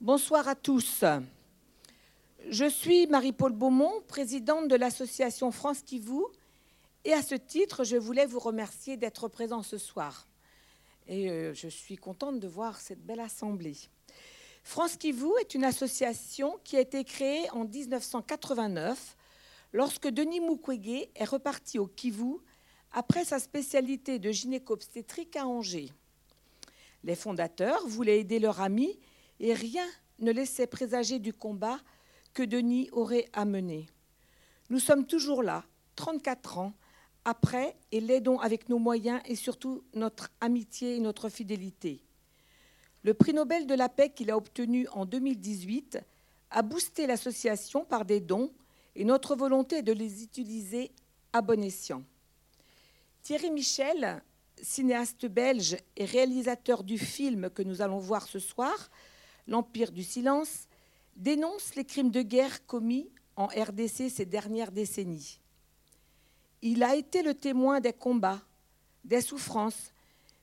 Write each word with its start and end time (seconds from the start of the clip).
Bonsoir 0.00 0.48
à 0.48 0.54
tous. 0.54 1.04
Je 2.48 2.66
suis 2.66 3.06
Marie-Paul 3.06 3.52
Beaumont, 3.52 4.00
présidente 4.08 4.66
de 4.66 4.74
l'association 4.74 5.50
France 5.50 5.82
Kivu, 5.82 6.22
et 7.04 7.12
à 7.12 7.20
ce 7.20 7.34
titre, 7.34 7.84
je 7.84 7.98
voulais 7.98 8.24
vous 8.24 8.38
remercier 8.38 8.96
d'être 8.96 9.28
présent 9.28 9.62
ce 9.62 9.76
soir. 9.76 10.26
Et 11.06 11.30
euh, 11.30 11.52
je 11.52 11.68
suis 11.68 11.96
contente 11.96 12.40
de 12.40 12.48
voir 12.48 12.80
cette 12.80 13.04
belle 13.04 13.20
assemblée. 13.20 13.76
France 14.64 14.96
Kivu 14.96 15.28
est 15.38 15.54
une 15.54 15.64
association 15.64 16.58
qui 16.64 16.78
a 16.78 16.80
été 16.80 17.04
créée 17.04 17.50
en 17.50 17.66
1989 17.66 19.18
lorsque 19.74 20.08
Denis 20.08 20.40
Mukwege 20.40 21.10
est 21.14 21.28
reparti 21.28 21.78
au 21.78 21.86
Kivu 21.86 22.38
après 22.92 23.26
sa 23.26 23.38
spécialité 23.38 24.18
de 24.18 24.30
gynéco-obstétrique 24.30 25.36
à 25.36 25.46
Angers. 25.46 25.92
Les 27.04 27.16
fondateurs 27.16 27.86
voulaient 27.86 28.20
aider 28.20 28.38
leur 28.38 28.62
ami 28.62 28.98
et 29.40 29.54
rien 29.54 29.86
ne 30.20 30.30
laissait 30.30 30.66
présager 30.66 31.18
du 31.18 31.32
combat 31.32 31.80
que 32.34 32.42
Denis 32.42 32.88
aurait 32.92 33.28
à 33.32 33.44
mener. 33.44 33.86
Nous 34.68 34.78
sommes 34.78 35.06
toujours 35.06 35.42
là, 35.42 35.64
34 35.96 36.58
ans 36.58 36.72
après, 37.24 37.76
et 37.92 38.00
l'aidons 38.00 38.38
avec 38.38 38.68
nos 38.68 38.78
moyens 38.78 39.20
et 39.26 39.34
surtout 39.34 39.82
notre 39.94 40.30
amitié 40.40 40.96
et 40.96 41.00
notre 41.00 41.28
fidélité. 41.28 42.02
Le 43.02 43.14
prix 43.14 43.32
Nobel 43.32 43.66
de 43.66 43.74
la 43.74 43.88
paix 43.88 44.10
qu'il 44.10 44.30
a 44.30 44.36
obtenu 44.36 44.86
en 44.92 45.06
2018 45.06 45.98
a 46.50 46.62
boosté 46.62 47.06
l'association 47.06 47.84
par 47.84 48.04
des 48.04 48.20
dons 48.20 48.52
et 48.94 49.04
notre 49.04 49.36
volonté 49.36 49.82
de 49.82 49.92
les 49.92 50.22
utiliser 50.22 50.90
à 51.32 51.40
bon 51.40 51.62
escient. 51.62 52.02
Thierry 53.22 53.50
Michel, 53.50 54.22
cinéaste 54.62 55.26
belge 55.26 55.76
et 55.96 56.04
réalisateur 56.04 56.84
du 56.84 56.98
film 56.98 57.50
que 57.50 57.62
nous 57.62 57.82
allons 57.82 57.98
voir 57.98 58.26
ce 58.26 58.38
soir, 58.38 58.90
L'Empire 59.46 59.92
du 59.92 60.02
silence, 60.02 60.68
dénonce 61.16 61.74
les 61.74 61.84
crimes 61.84 62.10
de 62.10 62.22
guerre 62.22 62.64
commis 62.66 63.10
en 63.36 63.46
RDC 63.46 64.10
ces 64.10 64.26
dernières 64.26 64.72
décennies. 64.72 65.40
Il 66.62 66.82
a 66.82 66.94
été 66.94 67.22
le 67.22 67.34
témoin 67.34 67.80
des 67.80 67.92
combats, 67.92 68.42
des 69.04 69.20
souffrances, 69.20 69.92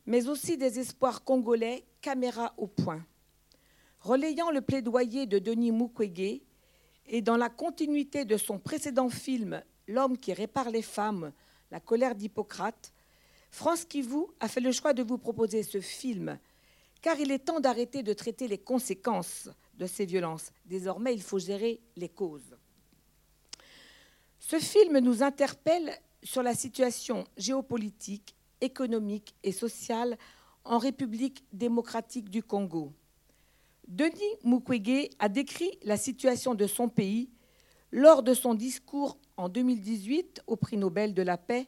mais 0.06 0.28
aussi 0.28 0.58
des 0.58 0.80
espoirs 0.80 1.24
congolais, 1.24 1.86
caméra 2.02 2.54
au 2.58 2.68
point. 2.68 3.06
Relayant 4.00 4.52
le 4.52 4.62
plaidoyer 4.62 5.26
de 5.26 5.40
Denis 5.40 5.72
Mukwege 5.72 6.42
et 7.08 7.22
dans 7.22 7.38
la 7.38 7.50
continuité 7.50 8.26
de 8.26 8.38
son 8.38 8.60
précédent 8.60 9.10
film 9.10 9.62
L'homme 9.88 10.18
qui 10.18 10.34
répare 10.34 10.70
les 10.70 10.82
femmes, 10.82 11.32
la 11.72 11.80
colère 11.80 12.14
d'Hippocrate, 12.14 12.94
France 13.52 13.86
Kivu 13.86 14.26
a 14.40 14.50
fait 14.50 14.60
le 14.60 14.74
choix 14.74 14.94
de 14.94 15.02
vous 15.02 15.18
proposer 15.18 15.64
ce 15.64 15.80
film, 15.80 16.38
car 17.02 17.20
il 17.20 17.32
est 17.32 17.40
temps 17.40 17.60
d'arrêter 17.60 18.04
de 18.04 18.14
traiter 18.14 18.48
les 18.48 18.58
conséquences 18.58 19.50
de 19.76 19.86
ces 19.86 20.06
violences. 20.06 20.52
Désormais, 20.66 21.14
il 21.14 21.22
faut 21.22 21.40
gérer 21.40 21.80
les 21.96 22.10
causes. 22.10 22.56
Ce 24.40 24.60
film 24.60 25.00
nous 25.00 25.24
interpelle 25.24 25.92
sur 26.24 26.42
la 26.44 26.56
situation 26.56 27.26
géopolitique, 27.38 28.36
économique 28.62 29.36
et 29.44 29.52
sociale 29.52 30.18
en 30.64 30.78
République 30.78 31.46
démocratique 31.54 32.30
du 32.30 32.44
Congo. 32.44 32.94
Denis 33.88 34.36
Mukwege 34.44 35.10
a 35.20 35.30
décrit 35.30 35.78
la 35.84 35.96
situation 35.96 36.56
de 36.56 36.68
son 36.68 36.90
pays 36.90 37.30
lors 37.92 38.22
de 38.22 38.34
son 38.34 38.54
discours 38.54 39.18
en 39.38 39.48
2018 39.48 40.42
au 40.48 40.58
prix 40.58 40.78
Nobel 40.78 41.14
de 41.14 41.22
la 41.22 41.38
paix, 41.38 41.68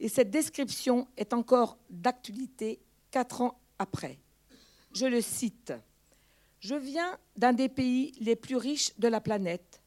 et 0.00 0.08
cette 0.08 0.30
description 0.30 1.06
est 1.16 1.32
encore 1.32 1.78
d'actualité 1.88 2.80
quatre 3.12 3.42
ans 3.42 3.60
après. 3.78 4.18
Je 4.94 5.06
le 5.06 5.20
cite. 5.20 5.72
Je 6.60 6.74
viens 6.74 7.18
d'un 7.36 7.52
des 7.52 7.68
pays 7.68 8.12
les 8.20 8.36
plus 8.36 8.56
riches 8.56 8.92
de 8.98 9.08
la 9.08 9.20
planète. 9.20 9.82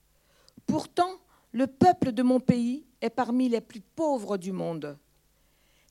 Pourtant, 0.66 1.20
le 1.52 1.68
peuple 1.68 2.12
de 2.12 2.24
mon 2.24 2.40
pays 2.40 2.86
est 3.02 3.10
parmi 3.10 3.48
les 3.48 3.62
plus 3.62 3.82
pauvres 3.82 4.38
du 4.38 4.52
monde. 4.52 4.98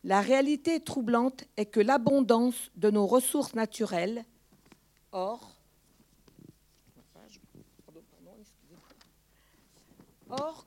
La 0.02 0.20
réalité 0.20 0.80
troublante 0.80 1.44
est 1.56 1.66
que 1.66 1.80
l'abondance 1.80 2.70
de 2.76 2.90
nos 2.90 3.06
ressources 3.06 3.54
naturelles, 3.54 4.24
or, 5.12 5.54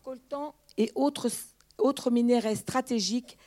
coltan 0.04 0.56
et 0.78 0.92
autres, 0.96 1.30
autres 1.78 2.10
minéraux 2.10 2.56
stratégiques 2.56 3.38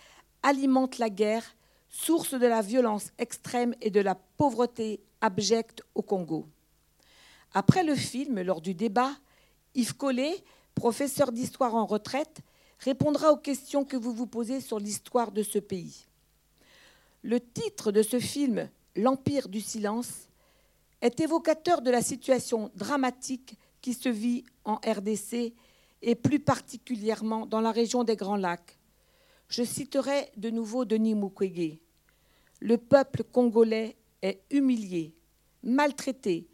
alimente 0.42 0.98
la 0.98 1.10
guerre, 1.10 1.56
source 1.90 2.34
de 2.34 2.46
la 2.46 2.62
violence 2.62 3.10
extrême 3.18 3.74
et 3.80 3.90
de 3.90 4.00
la 4.00 4.14
pauvreté 4.14 5.00
abjecte 5.20 5.82
au 5.94 6.02
Congo. 6.02 6.46
Après 7.52 7.82
le 7.82 7.94
film, 7.94 8.40
lors 8.40 8.60
du 8.60 8.74
débat, 8.74 9.10
Yves 9.74 9.96
Collet, 9.96 10.42
professeur 10.74 11.32
d'histoire 11.32 11.74
en 11.74 11.84
retraite, 11.84 12.40
répondra 12.78 13.32
aux 13.32 13.36
questions 13.36 13.84
que 13.84 13.96
vous 13.96 14.12
vous 14.12 14.26
posez 14.26 14.60
sur 14.60 14.78
l'histoire 14.78 15.32
de 15.32 15.42
ce 15.42 15.58
pays. 15.58 16.06
Le 17.22 17.40
titre 17.40 17.92
de 17.92 18.02
ce 18.02 18.18
film, 18.18 18.70
L'Empire 18.96 19.48
du 19.48 19.60
silence, 19.60 20.28
est 21.00 21.20
évocateur 21.20 21.80
de 21.80 21.90
la 21.90 22.02
situation 22.02 22.70
dramatique 22.74 23.56
qui 23.80 23.94
se 23.94 24.08
vit 24.08 24.44
en 24.64 24.76
RDC 24.76 25.54
et 26.02 26.14
plus 26.14 26.40
particulièrement 26.40 27.46
dans 27.46 27.60
la 27.60 27.72
région 27.72 28.04
des 28.04 28.16
Grands 28.16 28.36
Lacs. 28.36 28.79
Je 29.50 29.64
citerai 29.64 30.30
de 30.36 30.48
nouveau 30.48 30.84
Denis 30.84 31.16
Mukwege. 31.16 31.80
Le 32.60 32.78
peuple 32.78 33.24
congolais 33.24 33.96
est 34.22 34.40
humilié, 34.48 35.12
maltraité 35.64 36.46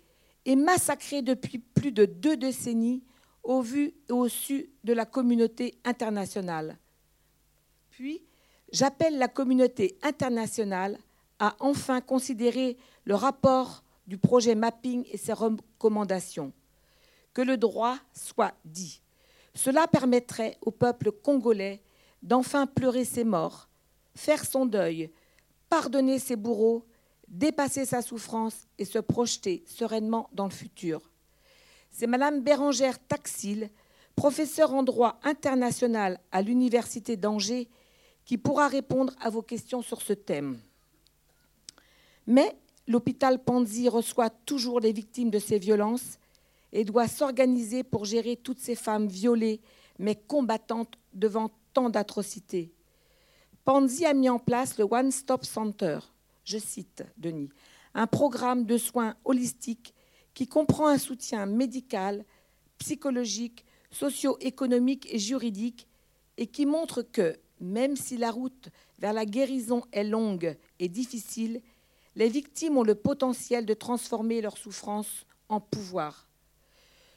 et 0.46 0.56
massacré 0.56 1.20
depuis 1.20 1.58
plus 1.58 1.92
de 1.92 2.06
deux 2.06 2.38
décennies 2.38 3.04
au 3.42 3.60
vu 3.60 3.94
et 4.08 4.12
au 4.12 4.28
su 4.28 4.70
de 4.82 4.94
la 4.94 5.04
communauté 5.04 5.74
internationale. 5.84 6.78
Puis, 7.90 8.22
j'appelle 8.72 9.18
la 9.18 9.28
communauté 9.28 9.98
internationale 10.02 10.98
à 11.38 11.54
enfin 11.60 12.00
considérer 12.00 12.78
le 13.04 13.14
rapport 13.14 13.84
du 14.06 14.16
projet 14.16 14.54
Mapping 14.54 15.04
et 15.12 15.18
ses 15.18 15.34
recommandations. 15.34 16.50
Que 17.34 17.42
le 17.42 17.58
droit 17.58 17.98
soit 18.14 18.54
dit. 18.64 19.02
Cela 19.54 19.86
permettrait 19.86 20.56
au 20.62 20.70
peuple 20.70 21.12
congolais 21.12 21.82
d'enfin 22.26 22.66
pleurer 22.66 23.04
ses 23.04 23.24
morts, 23.24 23.68
faire 24.16 24.44
son 24.44 24.66
deuil, 24.66 25.10
pardonner 25.68 26.18
ses 26.18 26.34
bourreaux, 26.34 26.84
dépasser 27.28 27.86
sa 27.86 28.02
souffrance 28.02 28.66
et 28.78 28.84
se 28.84 28.98
projeter 28.98 29.64
sereinement 29.66 30.28
dans 30.32 30.46
le 30.46 30.52
futur. 30.52 31.00
C'est 31.90 32.08
Madame 32.08 32.42
Bérangère 32.42 32.98
Taxil, 32.98 33.70
professeure 34.16 34.74
en 34.74 34.82
droit 34.82 35.20
international 35.22 36.18
à 36.32 36.42
l'Université 36.42 37.16
d'Angers, 37.16 37.68
qui 38.24 38.38
pourra 38.38 38.66
répondre 38.66 39.14
à 39.20 39.30
vos 39.30 39.42
questions 39.42 39.82
sur 39.82 40.02
ce 40.02 40.12
thème. 40.12 40.58
Mais 42.26 42.56
l'hôpital 42.88 43.42
Panzi 43.42 43.88
reçoit 43.88 44.30
toujours 44.30 44.80
les 44.80 44.92
victimes 44.92 45.30
de 45.30 45.38
ces 45.38 45.60
violences 45.60 46.18
et 46.72 46.84
doit 46.84 47.06
s'organiser 47.06 47.84
pour 47.84 48.04
gérer 48.04 48.34
toutes 48.34 48.58
ces 48.58 48.74
femmes 48.74 49.06
violées 49.06 49.60
mais 49.98 50.14
combattantes 50.14 50.98
devant 51.14 51.50
tant 51.76 51.90
d'atrocités. 51.90 52.72
Panzi 53.66 54.06
a 54.06 54.14
mis 54.14 54.30
en 54.30 54.38
place 54.38 54.78
le 54.78 54.86
One 54.90 55.10
Stop 55.10 55.44
Center, 55.44 55.98
je 56.42 56.56
cite 56.56 57.04
Denis, 57.18 57.50
un 57.92 58.06
programme 58.06 58.64
de 58.64 58.78
soins 58.78 59.14
holistiques 59.26 59.92
qui 60.32 60.46
comprend 60.46 60.86
un 60.86 60.96
soutien 60.96 61.44
médical, 61.44 62.24
psychologique, 62.78 63.66
socio-économique 63.90 65.06
et 65.12 65.18
juridique 65.18 65.86
et 66.38 66.46
qui 66.46 66.64
montre 66.64 67.02
que, 67.02 67.36
même 67.60 67.94
si 67.94 68.16
la 68.16 68.30
route 68.30 68.70
vers 68.98 69.12
la 69.12 69.26
guérison 69.26 69.82
est 69.92 70.04
longue 70.04 70.56
et 70.78 70.88
difficile, 70.88 71.60
les 72.14 72.30
victimes 72.30 72.78
ont 72.78 72.84
le 72.84 72.94
potentiel 72.94 73.66
de 73.66 73.74
transformer 73.74 74.40
leur 74.40 74.56
souffrance 74.56 75.26
en 75.50 75.60
pouvoir. 75.60 76.26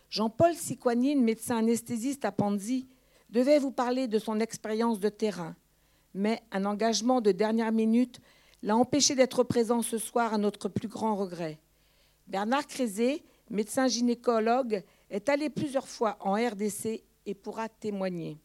Jean-Paul 0.09 0.53
Siquanine, 0.53 1.23
médecin 1.23 1.59
anesthésiste 1.59 2.25
à 2.25 2.33
Panzi, 2.33 2.89
devait 3.29 3.59
vous 3.59 3.71
parler 3.71 4.07
de 4.07 4.19
son 4.19 4.39
expérience 4.39 4.99
de 4.99 5.09
terrain, 5.09 5.55
mais 6.13 6.41
un 6.51 6.65
engagement 6.65 7.21
de 7.21 7.31
dernière 7.31 7.71
minute 7.71 8.19
l'a 8.61 8.75
empêché 8.75 9.15
d'être 9.15 9.43
présent 9.43 9.81
ce 9.81 9.97
soir 9.97 10.33
à 10.33 10.37
notre 10.37 10.69
plus 10.69 10.87
grand 10.87 11.15
regret. 11.15 11.59
Bernard 12.27 12.67
Crézé, 12.67 13.23
médecin 13.49 13.87
gynécologue, 13.87 14.83
est 15.09 15.29
allé 15.29 15.49
plusieurs 15.49 15.87
fois 15.87 16.17
en 16.19 16.33
RDC 16.33 17.03
et 17.25 17.33
pourra 17.33 17.69
témoigner. 17.69 18.37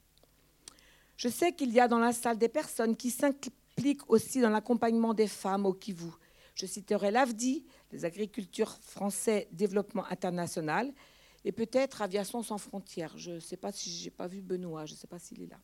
Je 1.17 1.29
sais 1.29 1.53
qu'il 1.53 1.73
y 1.73 1.81
a 1.81 1.89
dans 1.89 1.99
la 1.99 2.13
salle 2.13 2.39
des 2.39 2.49
personnes 2.49 2.97
qui 2.97 3.11
s'impliquent 3.11 4.09
aussi 4.11 4.41
dans 4.41 4.51
l'accompagnement 4.51 5.15
des 5.15 5.27
femmes 5.27 5.67
au 5.67 5.73
Kivu. 5.73 6.11
Je 6.55 6.67
citerai 6.67 7.11
l'AFDI, 7.11 7.65
les 7.93 8.05
Agricultures 8.05 8.77
français 8.81 9.49
Développement 9.53 10.05
International, 10.11 10.93
et 11.45 11.53
peut-être 11.53 12.03
Aviation 12.03 12.43
sans 12.43 12.59
frontières. 12.59 13.17
Je 13.17 13.33
ne 13.33 13.41
sais 13.41 13.57
pas 13.57 13.73
si 13.73 13.91
j'ai 13.91 14.11
pas 14.11 14.27
vu 14.27 14.41
Benoît, 14.41 14.87
je 14.87 14.95
ne 14.95 14.99
sais 14.99 15.07
pas 15.07 15.19
s'il 15.19 15.43
est 15.43 15.51
là. 15.51 15.61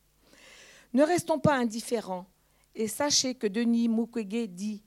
Ne 0.92 1.02
restons 1.02 1.38
pas 1.38 1.54
indifférents 1.54 2.26
et 2.74 2.88
sachez 2.88 3.34
que 3.34 3.46
Denis 3.46 3.88
Mukwege 3.88 4.48
dit 4.48 4.82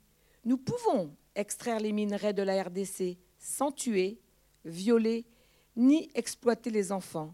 Nous 0.45 0.57
pouvons 0.57 1.15
extraire 1.35 1.79
les 1.79 1.91
minerais 1.91 2.33
de 2.33 2.43
la 2.43 2.61
RDC 2.63 3.17
sans 3.39 3.71
tuer, 3.71 4.19
violer 4.65 5.25
ni 5.75 6.09
exploiter 6.13 6.69
les 6.69 6.91
enfants. 6.91 7.33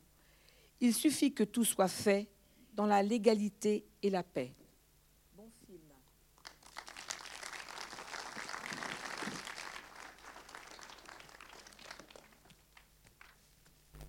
Il 0.80 0.94
suffit 0.94 1.34
que 1.34 1.44
tout 1.44 1.66
soit 1.66 1.90
fait 1.90 2.30
dans 2.74 2.86
la 2.86 3.04
légalité 3.04 3.86
et 4.02 4.10
la 4.10 4.24
paix. 4.24 4.54